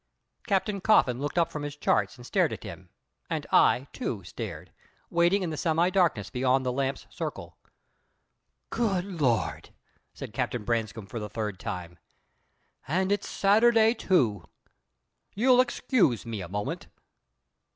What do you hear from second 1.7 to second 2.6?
charts and stared